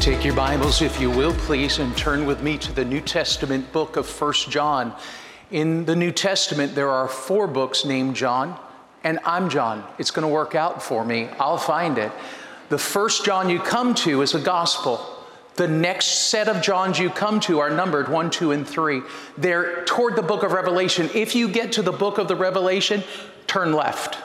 [0.00, 3.70] Take your Bibles, if you will, please, and turn with me to the New Testament
[3.70, 4.94] book of First John.
[5.50, 8.58] In the New Testament, there are four books named John,
[9.04, 9.84] and I'm John.
[9.98, 11.28] It's going to work out for me.
[11.38, 12.10] I'll find it.
[12.70, 15.04] The first John you come to is a gospel.
[15.56, 19.02] The next set of Johns you come to are numbered one, two, and three.
[19.36, 21.10] They're toward the book of Revelation.
[21.12, 23.02] If you get to the book of the Revelation,
[23.46, 24.16] turn left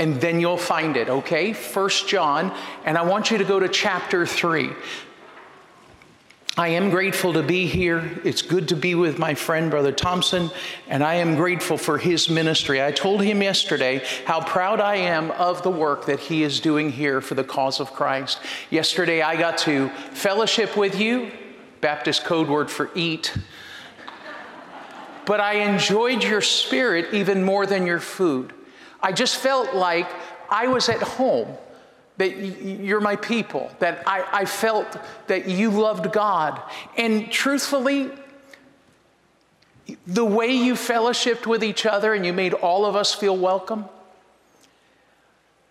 [0.00, 1.52] and then you'll find it, okay?
[1.52, 2.56] First John,
[2.86, 4.70] and I want you to go to chapter 3.
[6.56, 8.20] I am grateful to be here.
[8.24, 10.50] It's good to be with my friend, Brother Thompson,
[10.88, 12.82] and I am grateful for his ministry.
[12.82, 16.90] I told him yesterday how proud I am of the work that he is doing
[16.90, 18.40] here for the cause of Christ.
[18.68, 21.30] Yesterday, I got to fellowship with you,
[21.80, 23.32] Baptist code word for eat.
[25.26, 28.52] But I enjoyed your spirit even more than your food.
[29.00, 30.10] I just felt like
[30.50, 31.56] I was at home,
[32.20, 34.86] that you're my people, that I, I felt
[35.26, 36.60] that you loved God.
[36.98, 38.10] And truthfully,
[40.06, 43.86] the way you fellowshipped with each other and you made all of us feel welcome,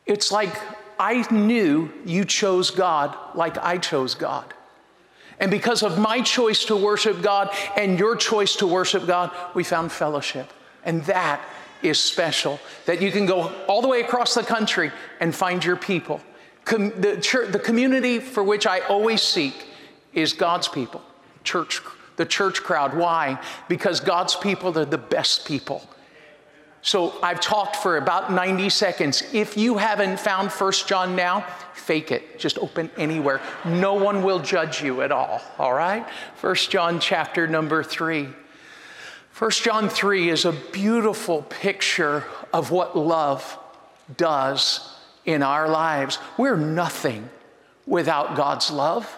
[0.07, 0.59] it's like
[0.99, 4.51] I knew you chose God like I chose God.
[5.39, 9.63] And because of my choice to worship God and your choice to worship God, we
[9.63, 10.51] found fellowship.
[10.83, 11.41] And that
[11.83, 15.75] is special, that you can go all the way across the country and find your
[15.75, 16.21] people.
[16.65, 19.55] Com- the, church, the community for which I always seek
[20.13, 21.01] is God's people,
[21.43, 21.81] church,
[22.15, 22.95] the church crowd.
[22.95, 23.41] Why?
[23.67, 25.87] Because God's people are the best people.
[26.81, 29.23] So I've talked for about 90 seconds.
[29.33, 32.39] If you haven't found First John now, fake it.
[32.39, 33.41] Just open anywhere.
[33.65, 36.07] No one will judge you at all, all right?
[36.35, 38.29] First John chapter number 3.
[39.37, 43.57] 1 John 3 is a beautiful picture of what love
[44.15, 44.95] does
[45.29, 46.17] in our lives.
[46.37, 47.29] We're nothing
[47.85, 49.17] without God's love.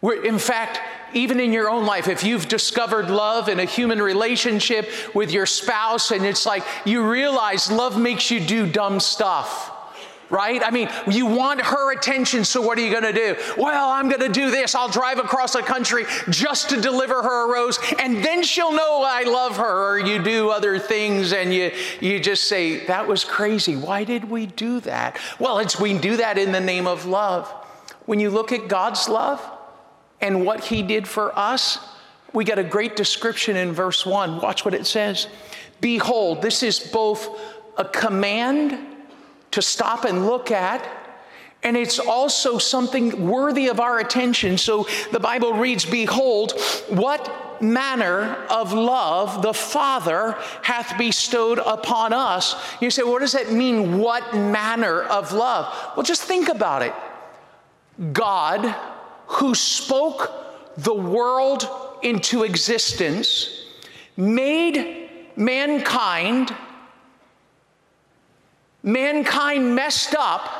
[0.00, 0.80] We're, in fact,
[1.12, 5.46] even in your own life, if you've discovered love in a human relationship with your
[5.46, 9.72] spouse, and it's like you realize love makes you do dumb stuff
[10.30, 10.62] right?
[10.62, 13.36] I mean, you want her attention, so what are you going to do?
[13.56, 14.74] Well, I'm going to do this.
[14.74, 19.02] I'll drive across the country just to deliver her a rose, and then she'll know
[19.06, 19.92] I love her.
[19.92, 23.76] Or you do other things and you, you just say, that was crazy.
[23.76, 25.18] Why did we do that?
[25.38, 27.48] Well, it's we do that in the name of love.
[28.06, 29.42] When you look at God's love
[30.20, 31.78] and what He did for us,
[32.32, 34.40] we get a great description in verse 1.
[34.40, 35.28] Watch what it says.
[35.80, 37.28] Behold, this is both
[37.76, 38.87] a command
[39.52, 40.86] to stop and look at.
[41.62, 44.58] And it's also something worthy of our attention.
[44.58, 46.52] So the Bible reads Behold,
[46.88, 52.54] what manner of love the Father hath bestowed upon us.
[52.80, 53.98] You say, what does that mean?
[53.98, 55.72] What manner of love?
[55.96, 56.94] Well, just think about it.
[58.12, 58.74] God,
[59.26, 60.30] who spoke
[60.76, 61.68] the world
[62.02, 63.64] into existence,
[64.16, 66.54] made mankind
[68.88, 70.50] mankind messed up,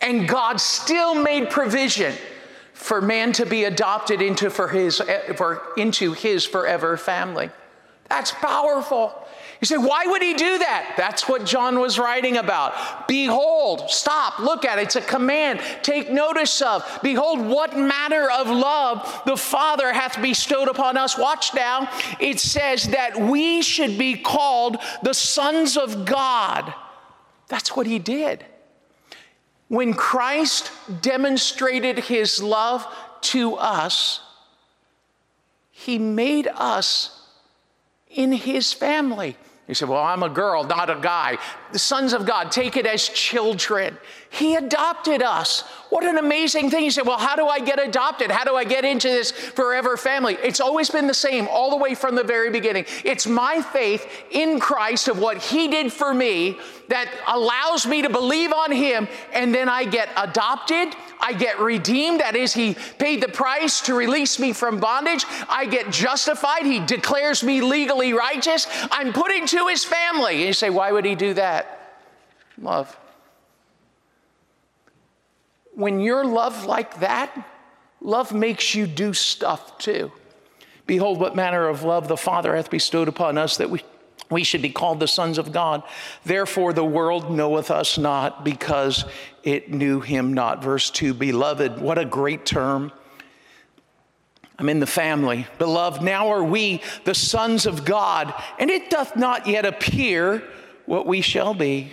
[0.00, 2.14] and God still made provision
[2.72, 7.50] for man to be adopted into, for his, eh, for, into his forever family.
[8.08, 9.14] That's powerful.
[9.60, 10.94] You say, why would he do that?
[10.96, 13.08] That's what John was writing about.
[13.08, 14.82] Behold, stop, look at it.
[14.82, 15.60] It's a command.
[15.82, 16.84] Take notice of.
[17.02, 21.16] Behold, what manner of love the Father hath bestowed upon us.
[21.16, 21.88] Watch now.
[22.20, 26.74] It says that we should be called the sons of God.
[27.48, 28.44] That's what he did.
[29.68, 32.86] When Christ demonstrated his love
[33.22, 34.20] to us,
[35.70, 37.26] he made us
[38.08, 39.36] in his family.
[39.66, 41.38] You say, Well, I'm a girl, not a guy.
[41.72, 43.96] The sons of God, take it as children.
[44.28, 45.62] He adopted us.
[45.88, 46.84] What an amazing thing.
[46.84, 48.30] You say, Well, how do I get adopted?
[48.30, 50.36] How do I get into this forever family?
[50.42, 52.84] It's always been the same, all the way from the very beginning.
[53.04, 56.58] It's my faith in Christ of what He did for me
[56.88, 60.94] that allows me to believe on Him, and then I get adopted.
[61.24, 62.20] I get redeemed.
[62.20, 65.24] That is, He paid the price to release me from bondage.
[65.48, 66.66] I get justified.
[66.66, 68.66] He declares me legally righteous.
[68.90, 70.34] I'm put into His family.
[70.34, 72.02] And you say, Why would He do that?
[72.60, 72.94] Love.
[75.74, 77.48] When you're loved like that,
[78.02, 80.12] love makes you do stuff too.
[80.86, 83.82] Behold, what manner of love the Father hath bestowed upon us that we,
[84.30, 85.82] we should be called the sons of God.
[86.24, 89.04] Therefore, the world knoweth us not because
[89.42, 90.62] it knew him not.
[90.62, 92.92] Verse 2 Beloved, what a great term.
[94.58, 95.46] I'm in the family.
[95.58, 100.42] Beloved, now are we the sons of God, and it doth not yet appear
[100.86, 101.92] what we shall be.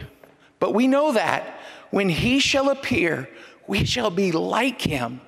[0.60, 3.28] But we know that when he shall appear,
[3.68, 5.22] we shall be like him,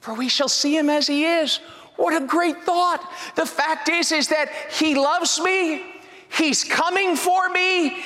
[0.00, 1.60] for we shall see him as he is.
[1.96, 3.08] What a great thought.
[3.36, 5.89] The fact is is that he loves me.
[6.30, 7.96] He's coming for me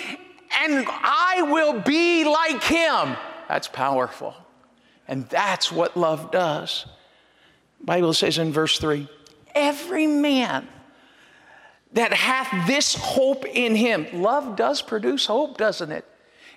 [0.63, 3.17] and I will be like him.
[3.49, 4.35] That's powerful.
[5.07, 6.87] And that's what love does.
[7.81, 9.09] Bible says in verse 3,
[9.55, 10.67] every man
[11.95, 14.07] that hath this hope in him.
[14.13, 16.05] Love does produce hope, doesn't it?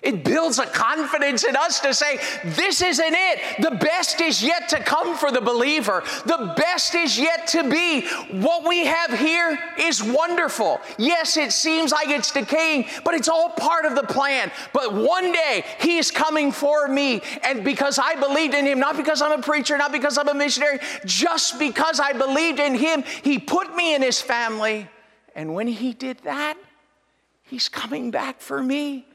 [0.00, 3.62] It builds a confidence in us to say, This isn't it.
[3.62, 6.04] The best is yet to come for the believer.
[6.24, 8.06] The best is yet to be.
[8.30, 10.80] What we have here is wonderful.
[10.98, 14.52] Yes, it seems like it's decaying, but it's all part of the plan.
[14.72, 17.20] But one day, He is coming for me.
[17.42, 20.34] And because I believed in Him, not because I'm a preacher, not because I'm a
[20.34, 24.88] missionary, just because I believed in Him, He put me in His family.
[25.34, 26.56] And when He did that,
[27.42, 29.06] He's coming back for me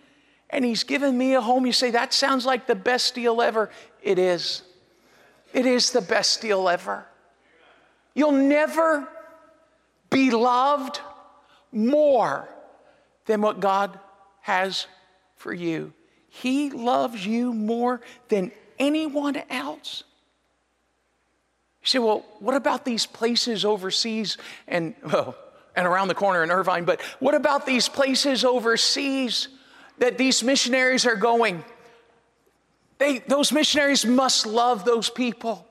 [0.54, 1.66] and he's given me a home.
[1.66, 3.70] You say, that sounds like the best deal ever.
[4.02, 4.62] It is.
[5.52, 7.06] It is the best deal ever.
[8.14, 9.08] You'll never
[10.10, 11.00] be loved
[11.72, 12.48] more
[13.26, 14.00] than what God
[14.42, 14.86] has
[15.36, 15.94] for you.
[16.30, 20.04] He loves you more than anyone else.
[21.82, 25.36] You say, well, what about these places overseas and, well,
[25.76, 29.48] and around the corner in Irvine, but what about these places overseas
[30.00, 31.64] that these missionaries are going,
[32.98, 35.68] they, those missionaries must love those people.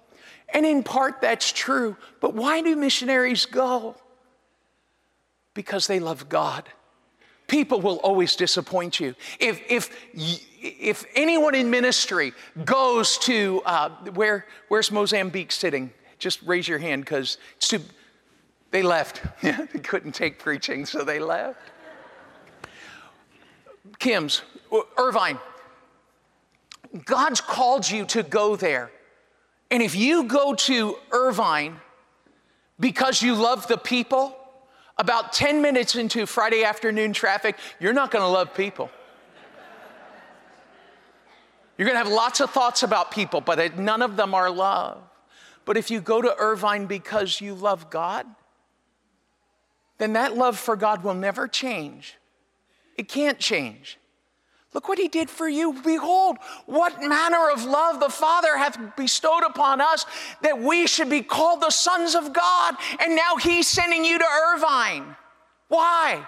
[0.52, 1.96] And in part, that's true.
[2.20, 3.96] But why do missionaries go?
[5.54, 6.68] Because they love God.
[7.46, 9.14] People will always disappoint you.
[9.40, 9.90] If, if,
[10.62, 12.32] if anyone in ministry
[12.64, 15.90] goes to, uh, where, where's Mozambique sitting?
[16.18, 17.38] Just raise your hand because
[18.70, 19.22] they left.
[19.42, 21.58] they couldn't take preaching, so they left.
[23.98, 24.42] Kim's,
[24.96, 25.38] Irvine,
[27.04, 28.90] God's called you to go there.
[29.70, 31.80] And if you go to Irvine
[32.78, 34.36] because you love the people,
[34.98, 38.90] about 10 minutes into Friday afternoon traffic, you're not going to love people.
[41.78, 45.02] You're going to have lots of thoughts about people, but none of them are love.
[45.64, 48.26] But if you go to Irvine because you love God,
[49.98, 52.16] then that love for God will never change.
[52.96, 53.98] It can't change.
[54.74, 55.74] Look what he did for you.
[55.84, 60.06] Behold, what manner of love the Father hath bestowed upon us
[60.40, 62.74] that we should be called the sons of God.
[63.00, 65.14] And now he's sending you to Irvine.
[65.68, 66.26] Why?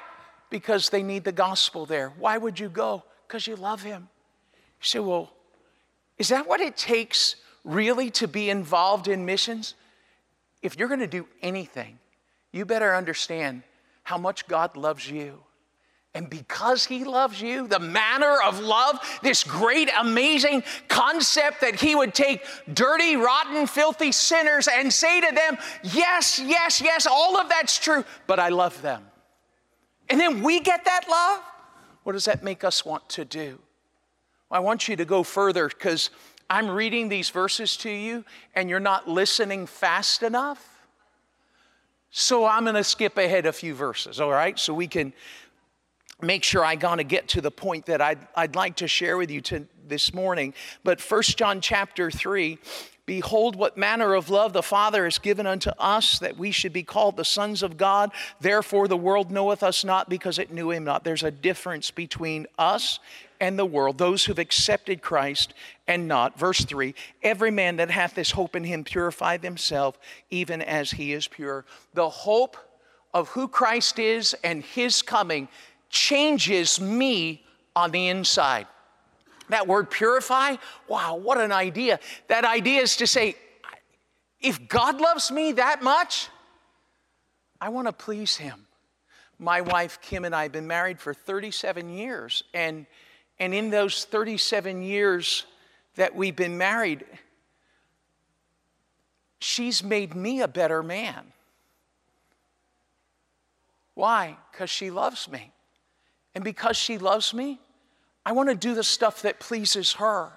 [0.50, 2.12] Because they need the gospel there.
[2.18, 3.02] Why would you go?
[3.26, 4.08] Because you love him.
[4.52, 5.32] You say, well,
[6.18, 9.74] is that what it takes really to be involved in missions?
[10.60, 11.98] If you're going to do anything,
[12.52, 13.62] you better understand
[14.02, 15.42] how much God loves you
[16.14, 21.96] and because he loves you, the manner of love, this great, amazing concept that he
[21.96, 27.48] would take dirty, rotten, filthy sinners and say to them, Yes, yes, yes, all of
[27.48, 29.02] that's true, but I love them.
[30.08, 31.40] And then we get that love.
[32.04, 33.58] What does that make us want to do?
[34.50, 36.10] Well, I want you to go further because
[36.48, 40.70] I'm reading these verses to you and you're not listening fast enough.
[42.10, 44.56] So I'm going to skip ahead a few verses, all right?
[44.56, 45.12] So we can
[46.24, 49.30] make sure I to get to the point that I'd, I'd like to share with
[49.30, 50.54] you to, this morning.
[50.82, 52.58] But First John chapter 3,
[53.06, 56.82] Behold, what manner of love the Father has given unto us that we should be
[56.82, 58.10] called the sons of God.
[58.40, 61.04] Therefore, the world knoweth us not because it knew him not.
[61.04, 63.00] There's a difference between us
[63.40, 65.52] and the world, those who've accepted Christ
[65.86, 66.38] and not.
[66.38, 69.98] Verse 3 Every man that hath this hope in him purify himself,
[70.30, 71.66] even as he is pure.
[71.92, 72.56] The hope
[73.12, 75.48] of who Christ is and his coming
[75.94, 77.42] changes me
[77.74, 78.66] on the inside.
[79.48, 80.56] That word purify,
[80.88, 82.00] wow, what an idea.
[82.28, 83.36] That idea is to say,
[84.40, 86.28] if God loves me that much,
[87.60, 88.66] I want to please Him.
[89.38, 92.86] My wife Kim and I have been married for 37 years, and,
[93.38, 95.44] and in those 37 years
[95.94, 97.04] that we've been married,
[99.38, 101.32] she's made me a better man.
[103.94, 104.36] Why?
[104.50, 105.53] Because she loves me.
[106.34, 107.60] And because she loves me,
[108.26, 110.32] I want to do the stuff that pleases her.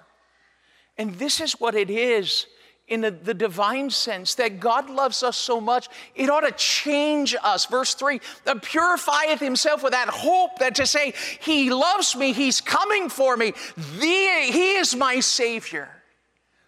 [0.96, 2.46] And this is what it is
[2.88, 7.36] in the, the, divine sense that God loves us so much, it ought to change
[7.42, 7.66] us.
[7.66, 12.62] Verse 3 that purifieth himself with that hope that to say, He loves me, He's
[12.62, 15.88] coming for me, the, He is my Savior.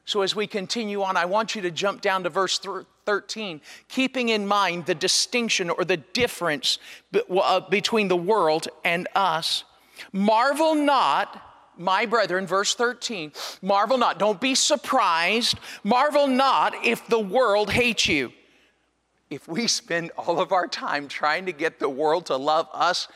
[0.05, 2.59] So as we continue on, I want you to jump down to verse
[3.11, 6.79] 13, keeping in mind the distinction or the difference
[7.29, 9.65] uh, between the world and us.
[10.13, 11.43] Marvel not
[11.77, 18.07] my brethren, verse 13, marvel not, don't be surprised, marvel not if the world hates
[18.07, 18.33] you.
[19.29, 23.09] If we spend all of our time trying to get the world to love us,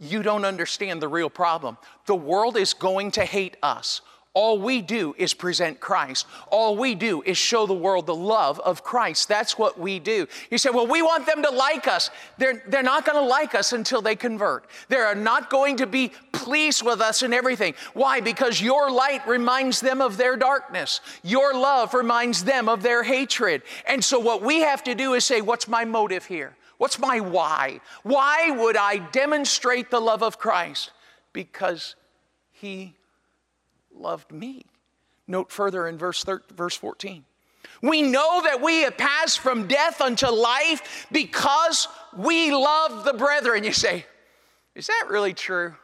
[0.00, 1.76] you don't understand the real problem.
[2.06, 4.00] The world is going to hate us.
[4.34, 6.26] All we do is present Christ.
[6.50, 9.28] All we do is show the world the love of Christ.
[9.28, 10.26] That's what we do.
[10.50, 12.10] You say, well, we want them to like us.
[12.38, 14.64] They're, they're not going to like us until they convert.
[14.88, 17.74] They're not going to be pleased with us and everything.
[17.92, 18.20] Why?
[18.20, 21.02] Because your light reminds them of their darkness.
[21.22, 23.60] Your love reminds them of their hatred.
[23.86, 26.56] And so what we have to do is say, what's my motive here?
[26.78, 27.80] What's my why?
[28.02, 30.90] Why would I demonstrate the love of Christ?
[31.34, 31.96] Because
[32.50, 32.94] he
[34.02, 34.66] loved me.
[35.26, 37.24] Note further in verse, 13, verse 14.
[37.80, 43.64] We know that we have passed from death unto life because we love the brethren.
[43.64, 44.04] You say,
[44.74, 45.74] is that really true?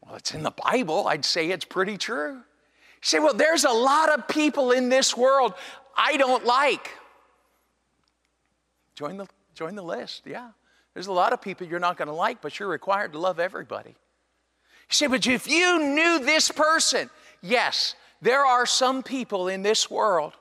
[0.00, 1.06] Well, it's in the Bible.
[1.08, 2.34] I'd say it's pretty true.
[2.34, 5.54] You say, well, there's a lot of people in this world
[5.96, 6.90] I don't like.
[8.94, 10.50] Join the, join the list, yeah.
[10.94, 13.38] There's a lot of people you're not going to like, but you're required to love
[13.38, 13.94] everybody.
[14.88, 17.10] You say, but if you knew this person,
[17.42, 20.32] yes, there are some people in this world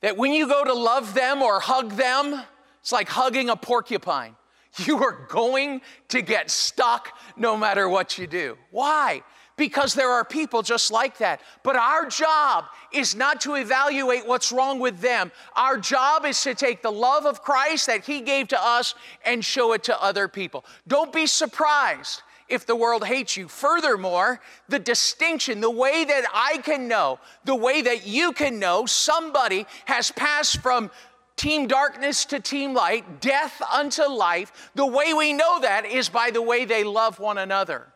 [0.00, 2.42] that when you go to love them or hug them,
[2.80, 4.34] it's like hugging a porcupine.
[4.76, 8.56] You are going to get stuck no matter what you do.
[8.70, 9.22] Why?
[9.56, 11.42] Because there are people just like that.
[11.64, 15.32] But our job is not to evaluate what's wrong with them.
[15.56, 18.94] Our job is to take the love of Christ that He gave to us
[19.24, 20.64] and show it to other people.
[20.86, 23.48] Don't be surprised if the world hates you.
[23.48, 28.86] Furthermore, the distinction, the way that I can know, the way that you can know
[28.86, 30.90] somebody has passed from
[31.36, 36.30] team darkness to team light, death unto life, the way we know that is by
[36.30, 37.86] the way they love one another.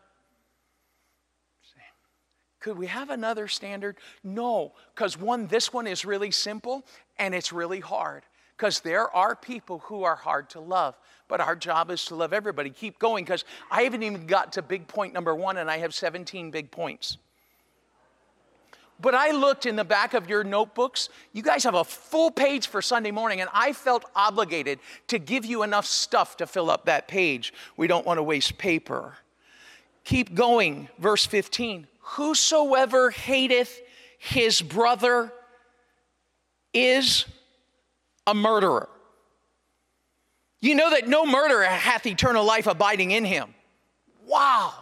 [2.59, 3.97] Could we have another standard?
[4.23, 6.83] No, because one, this one is really simple
[7.19, 8.23] and it's really hard
[8.57, 10.97] because there are people who are hard to love.
[11.27, 12.69] But our job is to love everybody.
[12.69, 15.93] Keep going because I haven't even got to big point number one and I have
[15.93, 17.17] 17 big points.
[18.99, 21.09] But I looked in the back of your notebooks.
[21.33, 25.45] You guys have a full page for Sunday morning, and I felt obligated to give
[25.45, 27.53] you enough stuff to fill up that page.
[27.75, 29.15] We don't want to waste paper.
[30.05, 31.87] Keep going, verse 15.
[31.99, 33.81] Whosoever hateth
[34.17, 35.33] his brother
[36.73, 37.25] is
[38.25, 38.87] a murderer.
[40.61, 43.53] You know that no murderer hath eternal life abiding in him.
[44.25, 44.73] Wow.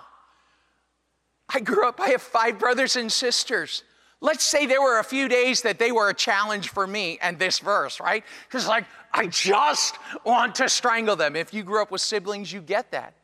[1.50, 3.84] I grew up, I have five brothers and sisters.
[4.22, 7.38] Let's say there were a few days that they were a challenge for me and
[7.38, 8.24] this verse, right?
[8.48, 11.36] Because, like, I just want to strangle them.
[11.36, 13.16] If you grew up with siblings, you get that.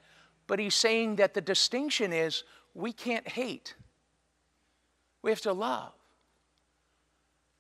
[0.46, 3.75] But he's saying that the distinction is we can't hate,
[5.22, 5.94] we have to love.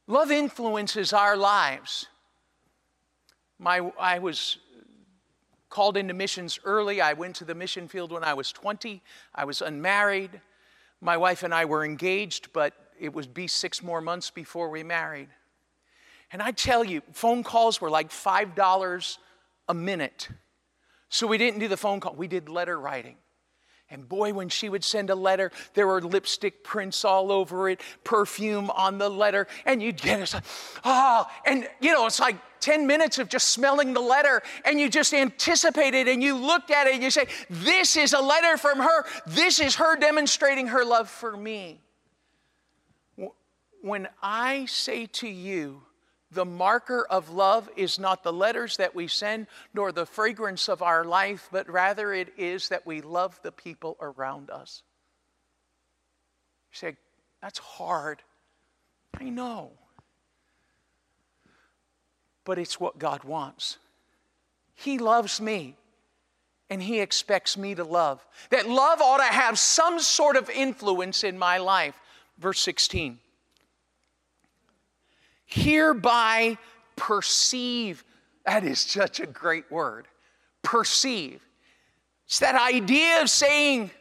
[0.07, 2.07] Love influences our lives.
[3.59, 4.57] My, I was
[5.69, 7.01] called into missions early.
[7.01, 9.01] I went to the mission field when I was 20.
[9.35, 10.41] I was unmarried.
[11.01, 14.83] My wife and I were engaged, but it would be six more months before we
[14.83, 15.29] married.
[16.31, 19.17] And I tell you, phone calls were like $5
[19.67, 20.29] a minute.
[21.09, 23.17] So we didn't do the phone call, we did letter writing.
[23.91, 27.81] And boy, when she would send a letter, there were lipstick prints all over it,
[28.03, 30.41] perfume on the letter, and you'd get it,
[30.85, 34.89] oh, and you know, it's like 10 minutes of just smelling the letter, and you
[34.89, 38.79] just anticipated and you looked at it and you say, This is a letter from
[38.79, 39.05] her.
[39.25, 41.81] This is her demonstrating her love for me.
[43.81, 45.83] When I say to you,
[46.31, 50.81] the marker of love is not the letters that we send, nor the fragrance of
[50.81, 54.83] our life, but rather it is that we love the people around us.
[56.71, 56.97] You say,
[57.41, 58.21] that's hard.
[59.19, 59.71] I know.
[62.45, 63.77] But it's what God wants.
[64.75, 65.75] He loves me,
[66.69, 68.25] and He expects me to love.
[68.51, 71.99] That love ought to have some sort of influence in my life.
[72.37, 73.19] Verse 16
[75.49, 76.57] hereby
[76.95, 78.03] perceive.
[78.45, 80.07] That is such a great word.
[80.61, 81.45] Perceive.
[82.25, 83.91] It's that idea of saying,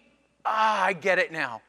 [0.44, 1.62] ah, I get it now.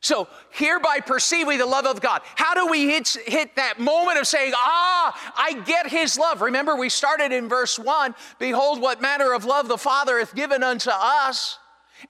[0.00, 2.22] So, hereby perceive we the love of God.
[2.36, 6.40] How do we hit, hit that moment of saying, Ah, I get his love?
[6.40, 10.62] Remember, we started in verse 1 Behold, what manner of love the Father hath given
[10.62, 11.58] unto us.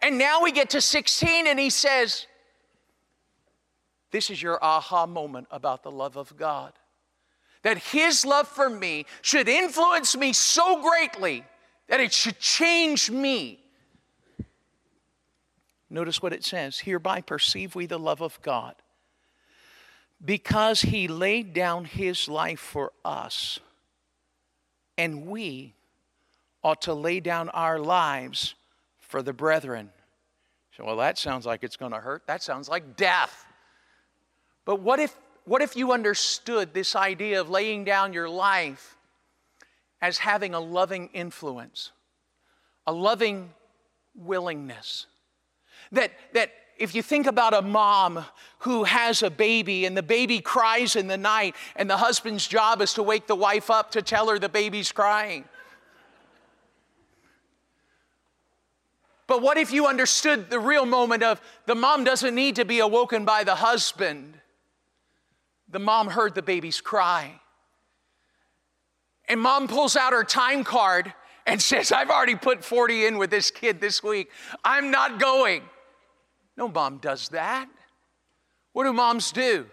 [0.02, 2.26] And now we get to 16, and he says,
[4.10, 6.74] This is your aha moment about the love of God.
[7.68, 11.44] That his love for me should influence me so greatly
[11.88, 13.60] that it should change me
[15.90, 18.74] Notice what it says Hereby perceive we the love of God,
[20.24, 23.58] because he laid down his life for us,
[24.96, 25.74] and we
[26.62, 28.54] ought to lay down our lives
[28.98, 29.90] for the brethren.
[30.76, 32.26] So, well, that sounds like it's going to hurt.
[32.26, 33.46] That sounds like death.
[34.64, 35.16] But what if,
[35.48, 38.96] what if you understood this idea of laying down your life
[40.02, 41.90] as having a loving influence,
[42.86, 43.50] a loving
[44.14, 45.06] willingness?
[45.92, 48.24] That, that if you think about a mom
[48.60, 52.82] who has a baby and the baby cries in the night, and the husband's job
[52.82, 55.44] is to wake the wife up to tell her the baby's crying.
[59.26, 62.80] But what if you understood the real moment of the mom doesn't need to be
[62.80, 64.34] awoken by the husband?
[65.70, 67.40] The mom heard the baby's cry.
[69.28, 71.12] And mom pulls out her time card
[71.46, 74.30] and says, I've already put 40 in with this kid this week.
[74.64, 75.62] I'm not going.
[76.56, 77.68] No mom does that.
[78.72, 79.66] What do moms do?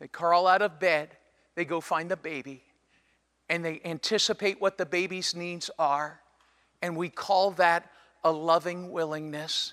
[0.00, 1.16] They crawl out of bed,
[1.54, 2.62] they go find the baby,
[3.48, 6.20] and they anticipate what the baby's needs are,
[6.82, 7.90] and we call that
[8.22, 9.72] a loving willingness.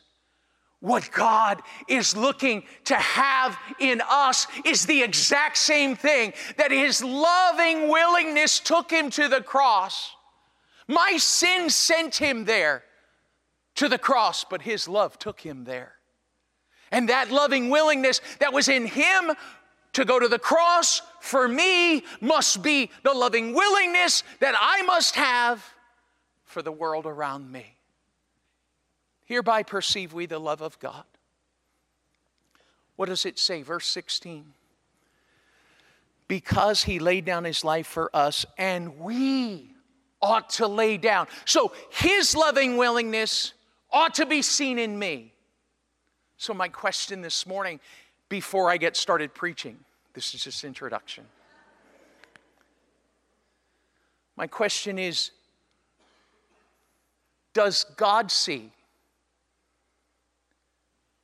[0.83, 7.01] What God is looking to have in us is the exact same thing that His
[7.01, 10.11] loving willingness took Him to the cross.
[10.87, 12.83] My sin sent Him there
[13.75, 15.93] to the cross, but his love took him there.
[16.91, 19.31] And that loving willingness that was in him
[19.93, 25.15] to go to the cross for me must be the loving willingness that I must
[25.15, 25.63] have
[26.43, 27.77] for the world around me.
[29.25, 31.05] Hereby perceive we the love of God.
[32.95, 33.61] What does it say?
[33.61, 34.53] Verse 16.
[36.27, 39.75] Because he laid down his life for us, and we
[40.21, 41.27] ought to lay down.
[41.45, 43.53] So his loving willingness
[43.91, 45.33] ought to be seen in me.
[46.37, 47.79] So, my question this morning,
[48.27, 49.77] before I get started preaching,
[50.13, 51.25] this is just introduction.
[54.35, 55.31] My question is
[57.53, 58.71] Does God see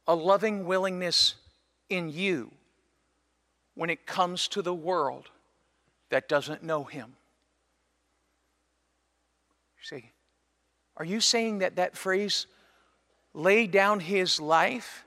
[0.10, 1.36] a loving willingness
[1.88, 2.52] in you
[3.76, 5.30] when it comes to the world
[6.10, 7.16] that doesn't know Him?
[9.82, 10.12] See,
[10.98, 12.48] are you saying that that phrase
[13.34, 15.06] lay down his life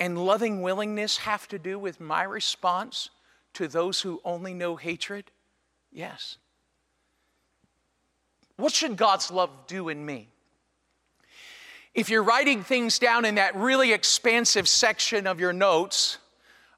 [0.00, 3.10] and loving willingness have to do with my response
[3.54, 5.24] to those who only know hatred?
[5.92, 6.38] Yes.
[8.56, 10.28] What should God's love do in me?
[11.96, 16.18] If you're writing things down in that really expansive section of your notes,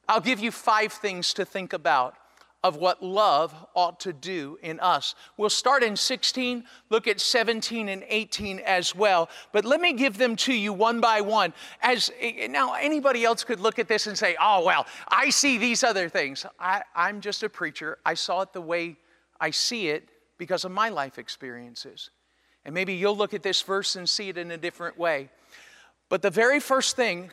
[0.08, 2.14] I'll give you five things to think about
[2.62, 5.16] of what love ought to do in us.
[5.36, 10.18] We'll start in 16, look at 17 and 18 as well, but let me give
[10.18, 11.52] them to you one by one.
[11.82, 12.12] As
[12.48, 16.08] now, anybody else could look at this and say, "Oh well, I see these other
[16.08, 17.98] things." I, I'm just a preacher.
[18.06, 18.96] I saw it the way
[19.40, 22.10] I see it because of my life experiences,
[22.68, 25.28] and maybe you'll look at this verse and see it in a different way.
[26.08, 27.32] But the very first thing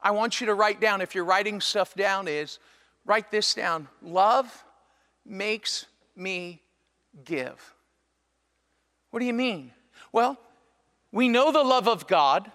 [0.00, 2.60] I want you to write down, if you're writing stuff down, is
[3.08, 4.64] Write this down love
[5.24, 6.60] makes me
[7.24, 7.74] give.
[9.10, 9.72] What do you mean?
[10.12, 10.38] Well,
[11.10, 12.52] we know the love of God.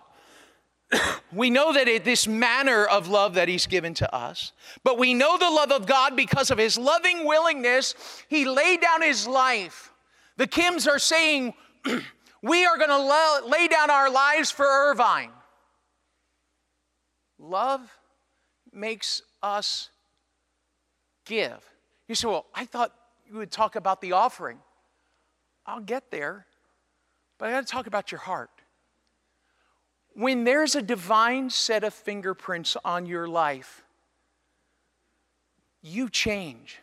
[1.34, 4.52] we know that it, this manner of love that He's given to us,
[4.84, 7.96] but we know the love of God because of His loving willingness.
[8.28, 9.92] He laid down His life.
[10.38, 11.56] The Kims are saying,
[12.44, 15.32] We are going to lay down our lives for Irvine.
[17.40, 17.90] Love
[18.74, 19.90] makes us
[21.26, 21.58] give.
[22.10, 22.94] You say, Well, I thought
[23.32, 24.58] you would talk about the offering.
[25.66, 26.46] I'll get there,
[27.40, 28.50] but I got to talk about your heart.
[30.14, 33.86] When there's a divine set of fingerprints on your life,
[35.82, 36.80] you change.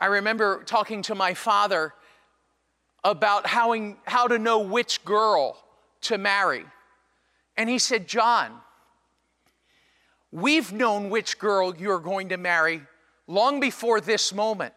[0.00, 1.94] I remember talking to my father
[3.04, 5.56] about how, how to know which girl
[6.02, 6.64] to marry.
[7.56, 8.52] And he said, John,
[10.32, 12.82] We've known which girl you're going to marry
[13.26, 14.74] long before this moment.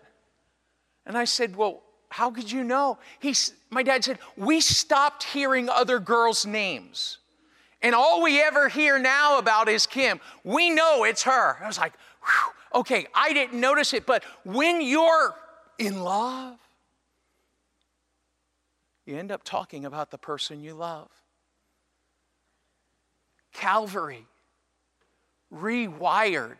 [1.05, 2.97] And I said, Well, how could you know?
[3.19, 3.35] He,
[3.69, 7.19] my dad said, We stopped hearing other girls' names.
[7.81, 10.21] And all we ever hear now about is Kim.
[10.43, 11.57] We know it's her.
[11.61, 11.91] I was like,
[12.73, 15.35] okay, I didn't notice it, but when you're
[15.77, 16.57] in love,
[19.05, 21.09] you end up talking about the person you love.
[23.53, 24.25] Calvary
[25.53, 26.57] rewired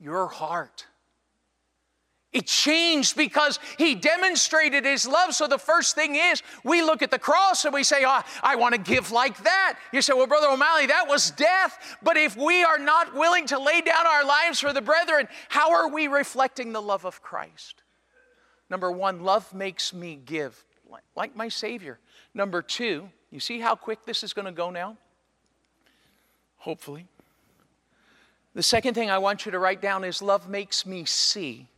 [0.00, 0.86] your heart.
[2.32, 5.34] It changed because he demonstrated his love.
[5.34, 8.54] So the first thing is, we look at the cross and we say, oh, I
[8.54, 9.78] want to give like that.
[9.92, 11.96] You say, Well, Brother O'Malley, that was death.
[12.02, 15.72] But if we are not willing to lay down our lives for the brethren, how
[15.72, 17.82] are we reflecting the love of Christ?
[18.70, 20.64] Number one, love makes me give,
[21.16, 21.98] like my Savior.
[22.34, 24.96] Number two, you see how quick this is going to go now?
[26.56, 27.06] Hopefully.
[28.54, 31.68] The second thing I want you to write down is love makes me see.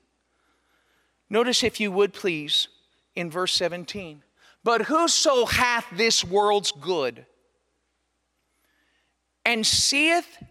[1.28, 2.68] Notice, if you would please,
[3.14, 4.22] in verse 17.
[4.64, 7.26] But whoso hath this world's good
[9.44, 10.42] and seeth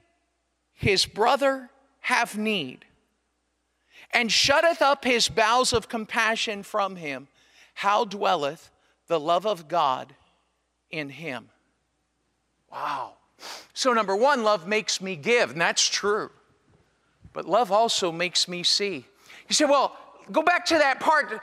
[0.73, 1.69] his brother
[2.01, 2.85] have need,
[4.11, 7.27] and shutteth up his bowels of compassion from him,
[7.73, 8.69] how dwelleth
[9.07, 10.13] the love of God
[10.89, 11.49] in him?
[12.71, 13.13] Wow.
[13.73, 16.29] So, number one, love makes me give, and that's true.
[17.33, 19.05] But love also makes me see.
[19.47, 19.97] You say, well,
[20.31, 21.41] go back to that part.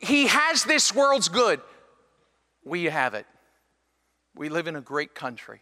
[0.00, 1.60] He has this world's good.
[2.64, 3.26] We have it.
[4.34, 5.60] We live in a great country.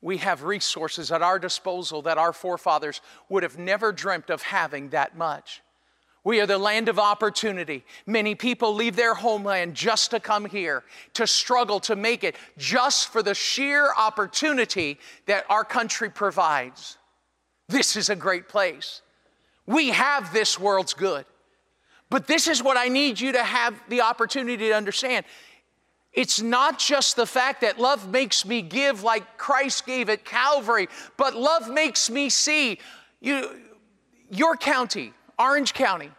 [0.00, 4.90] We have resources at our disposal that our forefathers would have never dreamt of having
[4.90, 5.60] that much.
[6.28, 7.86] We are the land of opportunity.
[8.04, 13.10] Many people leave their homeland just to come here, to struggle to make it, just
[13.10, 16.98] for the sheer opportunity that our country provides.
[17.70, 19.00] This is a great place.
[19.64, 21.24] We have this world's good.
[22.10, 25.24] But this is what I need you to have the opportunity to understand.
[26.12, 30.90] It's not just the fact that love makes me give like Christ gave at Calvary,
[31.16, 32.80] but love makes me see.
[33.18, 33.48] You,
[34.30, 36.10] your county, Orange County,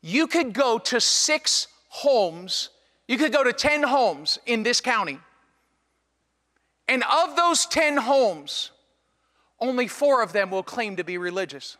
[0.00, 2.70] you could go to six homes,
[3.06, 5.18] you could go to 10 homes in this county.
[6.86, 8.70] And of those 10 homes,
[9.60, 11.76] only four of them will claim to be religious.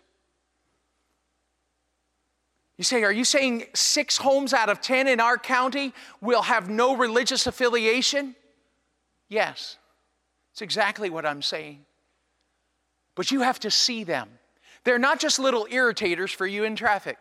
[2.76, 6.70] You say, are you saying six homes out of 10 in our county will have
[6.70, 8.36] no religious affiliation?
[9.28, 9.78] Yes,
[10.52, 11.84] it's exactly what I'm saying.
[13.16, 14.28] But you have to see them.
[14.84, 17.18] They're not just little irritators for you in traffic,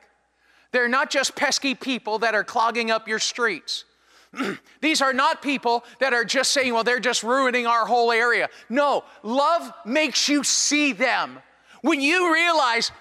[0.71, 3.85] they're not just pesky people that are clogging up your streets.
[4.81, 8.49] These are not people that are just saying, well, they're just ruining our whole area.
[8.69, 11.39] No, love makes you see them.
[11.81, 12.91] When you realize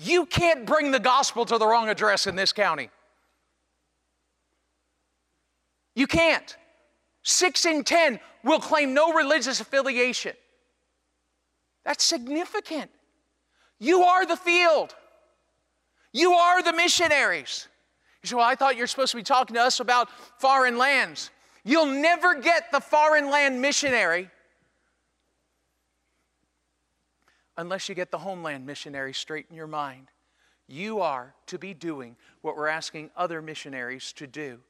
[0.00, 2.90] you can't bring the gospel to the wrong address in this county.
[5.96, 6.56] You can't.
[7.24, 10.34] Six in 10 will claim no religious affiliation.
[11.84, 12.90] That's significant.
[13.80, 14.94] You are the field,
[16.12, 17.68] you are the missionaries.
[18.22, 21.30] You say, Well, I thought you're supposed to be talking to us about foreign lands.
[21.64, 24.30] You'll never get the foreign land missionary
[27.56, 30.08] unless you get the homeland missionary straight in your mind.
[30.68, 34.60] You are to be doing what we're asking other missionaries to do.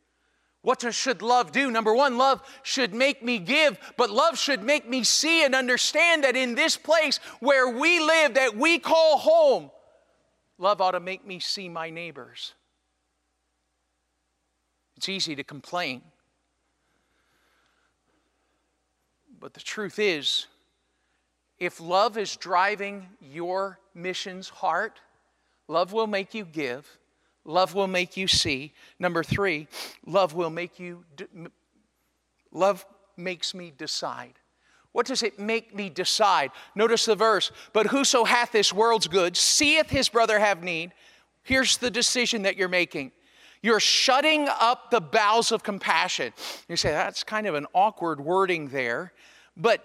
[0.62, 1.70] What should love do?
[1.70, 6.24] Number one, love should make me give, but love should make me see and understand
[6.24, 9.70] that in this place where we live, that we call home,
[10.58, 12.54] love ought to make me see my neighbors.
[14.96, 16.02] It's easy to complain.
[19.40, 20.46] But the truth is,
[21.58, 25.00] if love is driving your mission's heart,
[25.68, 26.98] love will make you give,
[27.44, 28.72] love will make you see.
[28.98, 29.68] Number three,
[30.04, 31.04] love will make you,
[32.52, 32.84] love
[33.16, 34.34] makes me decide.
[34.92, 36.50] What does it make me decide?
[36.74, 40.92] Notice the verse, but whoso hath this world's goods seeth his brother have need.
[41.42, 43.12] Here's the decision that you're making.
[43.62, 46.32] You're shutting up the bowels of compassion.
[46.68, 49.12] You say, that's kind of an awkward wording there,
[49.56, 49.84] but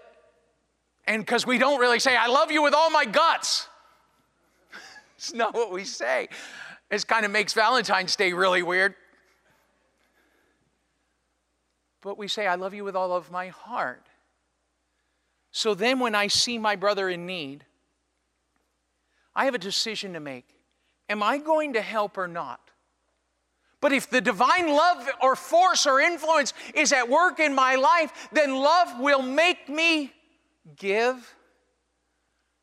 [1.06, 3.68] and because we don't really say, I love you with all my guts.
[5.18, 6.28] it's not what we say.
[6.90, 8.94] It kind of makes Valentine's Day really weird.
[12.00, 14.06] But we say, I love you with all of my heart.
[15.56, 17.64] So then, when I see my brother in need,
[19.36, 20.48] I have a decision to make.
[21.08, 22.72] Am I going to help or not?
[23.80, 28.28] But if the divine love or force or influence is at work in my life,
[28.32, 30.12] then love will make me
[30.76, 31.36] give,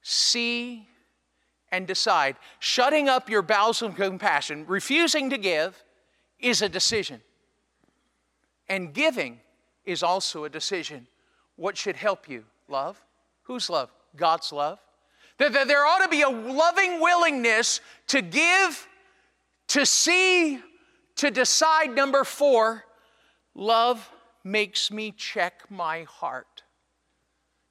[0.02, 0.86] see,
[1.72, 2.36] and decide.
[2.60, 5.82] Shutting up your bowels of compassion, refusing to give,
[6.40, 7.22] is a decision.
[8.68, 9.40] And giving
[9.86, 11.08] is also a decision.
[11.56, 12.44] What should help you?
[12.72, 13.04] Love?
[13.44, 13.92] Whose love?
[14.16, 14.80] God's love.
[15.38, 18.88] That there ought to be a loving willingness to give,
[19.68, 20.60] to see,
[21.18, 21.94] to decide.
[21.94, 22.86] Number four,
[23.56, 24.10] love
[24.44, 26.64] makes me check my heart.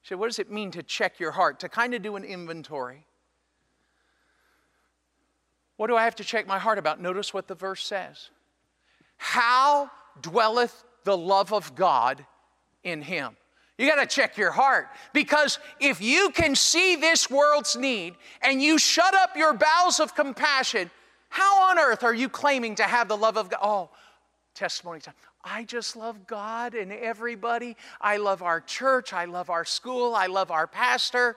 [0.03, 1.61] So, what does it mean to check your heart?
[1.61, 3.07] To kind of do an inventory.
[5.77, 7.01] What do I have to check my heart about?
[7.01, 8.31] Notice what the verse says.
[9.17, 12.27] How dwelleth the love of God
[12.83, 13.37] in him?
[13.81, 18.61] You got to check your heart because if you can see this world's need and
[18.61, 20.91] you shut up your bowels of compassion,
[21.31, 23.59] how on earth are you claiming to have the love of God?
[23.63, 23.91] Oh,
[24.55, 25.15] testimony time.
[25.43, 27.75] I just love God and everybody.
[28.03, 29.15] I love our church.
[29.15, 30.15] I love our school.
[30.15, 31.37] I love our pastor.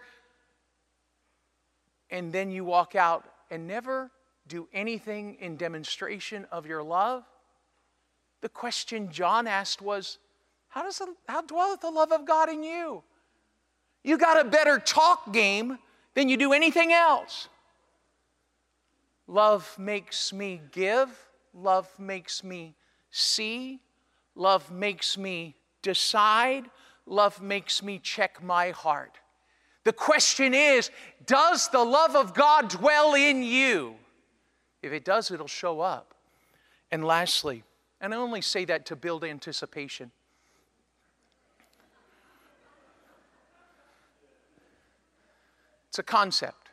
[2.09, 4.11] And then you walk out and never
[4.49, 7.23] do anything in demonstration of your love?
[8.41, 10.17] The question John asked was,
[10.73, 13.03] How, does how dwelleth the love of God in you?
[14.03, 15.77] You got a better talk game
[16.15, 17.47] than you do anything else.
[19.27, 21.09] Love makes me give,
[21.53, 22.73] love makes me
[23.11, 23.81] see,
[24.33, 26.65] love makes me decide,
[27.05, 29.19] love makes me check my heart.
[29.83, 30.89] The question is
[31.27, 33.93] Does the love of God dwell in you?
[34.81, 36.15] If it does, it'll show up.
[36.91, 37.63] And lastly,
[38.01, 40.11] and I only say that to build anticipation.
[45.93, 46.69] It's a concept.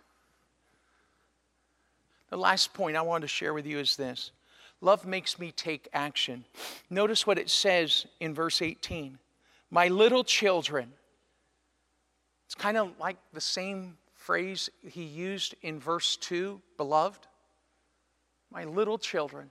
[2.31, 4.31] The last point I want to share with you is this
[4.81, 6.47] love makes me take action.
[6.89, 9.19] Notice what it says in verse 18
[9.71, 10.95] My little children.
[12.47, 17.27] It's kind of like the same phrase he used in verse 2 beloved
[18.51, 19.51] my little children,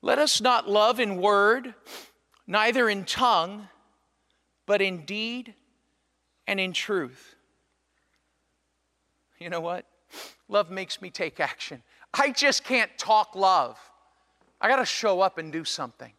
[0.00, 1.74] let us not love in word,
[2.46, 3.68] neither in tongue,
[4.64, 5.52] but in deed
[6.46, 7.36] and in truth.
[9.40, 9.86] You know what?
[10.48, 11.82] Love makes me take action.
[12.12, 13.78] I just can't talk love.
[14.60, 16.12] I got to show up and do something.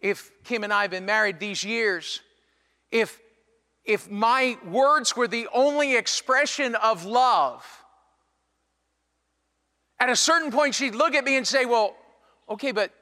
[0.00, 2.20] If Kim and I have been married these years,
[2.90, 3.20] if
[3.84, 7.66] if my words were the only expression of love,
[9.98, 11.96] at a certain point, she'd look at me and say, Well,
[12.48, 12.92] okay, but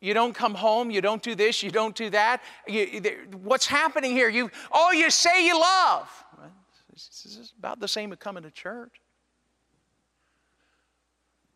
[0.00, 2.42] you don't come home, you don't do this, you don't do that.
[2.68, 3.00] You,
[3.42, 4.28] what's happening here?
[4.28, 6.23] You, oh, you say you love.
[6.94, 9.00] This is about the same as coming to church.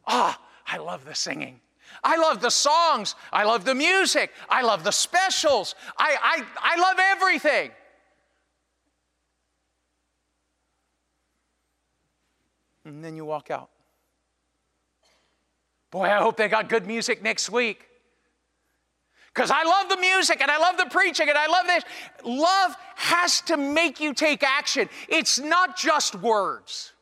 [0.06, 1.60] Ah, I love the singing.
[2.02, 3.14] I love the songs.
[3.32, 4.32] I love the music.
[4.48, 5.74] I love the specials.
[5.96, 7.70] I, I, I love everything.
[12.84, 13.70] And then you walk out.
[15.90, 17.87] Boy, I hope they got good music next week.
[19.38, 21.84] Because I love the music and I love the preaching and I love this.
[22.24, 26.92] Love has to make you take action, it's not just words.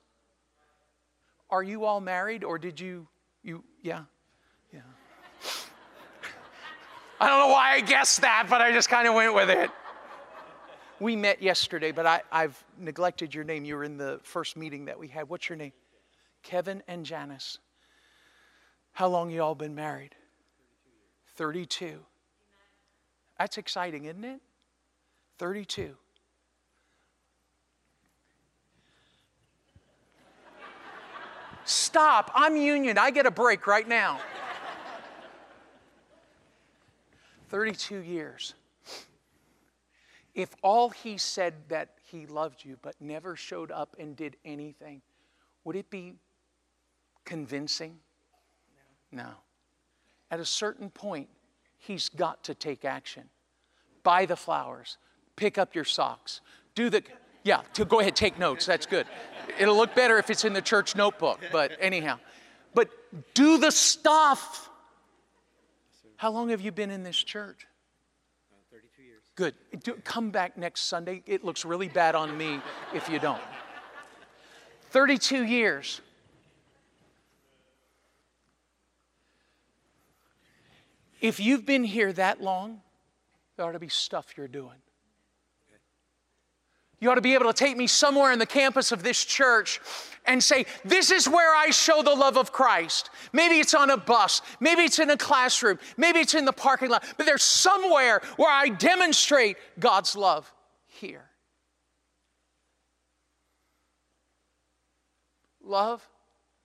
[1.49, 3.09] Are you all married or did you,
[3.42, 4.03] you, yeah,
[4.70, 4.81] yeah.
[7.20, 9.70] I don't know why I guessed that, but I just kind of went with it.
[11.01, 13.64] We met yesterday, but I, I've neglected your name.
[13.64, 15.31] You were in the first meeting that we had.
[15.31, 15.72] What's your name?
[16.42, 17.61] Kevin and Janice.
[18.92, 20.14] How long you all been married?
[21.37, 22.01] 32.
[23.38, 24.40] That's exciting, isn't it?
[25.38, 25.96] 32.
[31.64, 32.31] Stop.
[32.35, 32.96] I'm union.
[32.96, 34.20] I get a break right now.
[37.49, 38.55] 32 years.
[40.35, 45.03] If all he said that he loved you but never showed up and did anything,
[45.64, 46.14] would it be
[47.25, 47.99] convincing?
[49.11, 49.31] No.
[50.31, 51.29] At a certain point,
[51.87, 53.25] he's got to take action.
[54.03, 54.99] Buy the flowers,
[55.37, 56.40] pick up your socks,
[56.75, 57.03] do the,
[57.42, 58.66] yeah, to go ahead, take notes.
[58.66, 59.07] That's good.
[59.59, 62.18] It'll look better if it's in the church notebook, but anyhow.
[62.75, 62.90] But
[63.35, 64.68] do the stuff.
[66.16, 67.66] How long have you been in this church?
[68.53, 69.22] Uh, 32 years.
[69.35, 69.55] Good.
[69.83, 71.22] Do, come back next Sunday.
[71.27, 72.61] It looks really bad on me
[72.94, 73.42] if you don't.
[74.90, 76.01] 32 years.
[81.20, 82.81] If you've been here that long,
[83.57, 84.79] there ought to be stuff you're doing.
[86.98, 89.81] You ought to be able to take me somewhere in the campus of this church
[90.24, 93.11] and say, This is where I show the love of Christ.
[93.33, 96.88] Maybe it's on a bus, maybe it's in a classroom, maybe it's in the parking
[96.88, 100.50] lot, but there's somewhere where I demonstrate God's love
[100.87, 101.24] here.
[105.62, 106.09] Love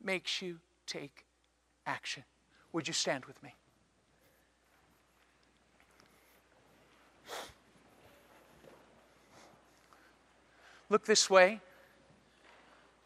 [0.02, 1.26] makes you take
[1.86, 2.24] action.
[2.72, 3.56] Would you stand with me?
[10.91, 11.62] Look this way.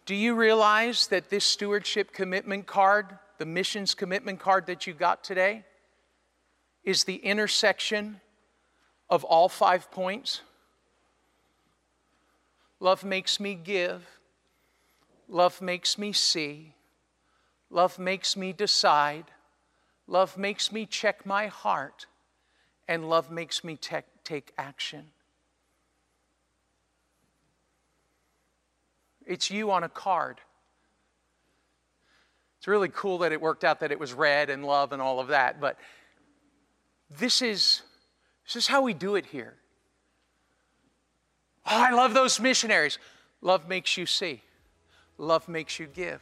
[0.08, 5.24] Do you realize that this stewardship commitment card, the missions commitment card that you got
[5.24, 5.64] today,
[6.84, 8.22] is the intersection
[9.08, 10.42] of all five points?
[12.80, 14.04] Love makes me give.
[15.30, 16.74] Love makes me see.
[17.70, 19.26] Love makes me decide.
[20.08, 22.08] Love makes me check my heart.
[22.88, 25.12] And love makes me te- take action.
[29.26, 30.40] It's you on a card.
[32.60, 35.20] It's really cool that it worked out that it was red and love and all
[35.20, 35.78] of that, but
[37.20, 37.82] this is,
[38.46, 39.54] this is how we do it here.
[41.66, 42.98] Oh, I love those missionaries.
[43.42, 44.42] Love makes you see.
[45.18, 46.22] Love makes you give.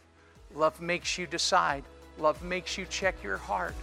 [0.53, 1.83] Love makes you decide.
[2.19, 3.73] Love makes you check your heart.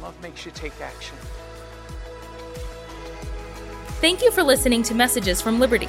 [0.00, 1.16] Love makes you take action.
[4.00, 5.88] Thank you for listening to Messages from Liberty.